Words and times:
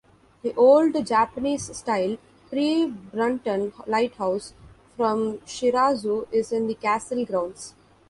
The 0.41 0.55
old 0.55 1.05
Japanese-style 1.05 2.17
pre-Brunton 2.49 3.71
lighthouse 3.85 4.53
from 4.97 5.37
Shirasu 5.45 6.25
is 6.31 6.51
in 6.51 6.65
the 6.65 6.73
castle 6.73 7.23
grounds. 7.23 7.75